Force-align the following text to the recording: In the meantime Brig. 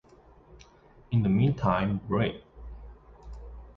In 1.11 1.21
the 1.21 1.29
meantime 1.29 2.01
Brig. 2.07 2.41